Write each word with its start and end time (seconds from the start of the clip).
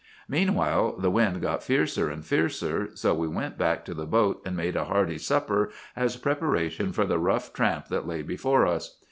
"Meanwhile 0.27 0.95
the 0.97 1.11
wind 1.11 1.43
got 1.43 1.61
fiercer 1.61 2.09
and 2.09 2.25
fiercer, 2.25 2.89
so 2.95 3.13
we 3.13 3.27
went 3.27 3.59
back 3.59 3.85
to 3.85 3.93
the 3.93 4.07
boat 4.07 4.41
and 4.43 4.57
made 4.57 4.75
a 4.75 4.85
hearty 4.85 5.19
supper 5.19 5.69
as 5.95 6.17
preparation 6.17 6.91
for 6.91 7.05
the 7.05 7.19
rough 7.19 7.53
tramp 7.53 7.87
that 7.89 8.07
lay 8.07 8.23
before 8.23 8.65
us. 8.65 8.97